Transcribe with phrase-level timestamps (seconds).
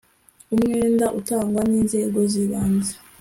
[0.55, 2.93] umwenda utangwa n inzego z ibanze